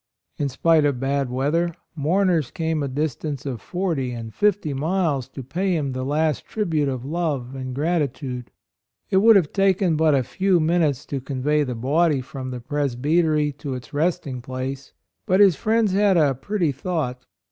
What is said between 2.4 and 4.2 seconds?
came a distance of forty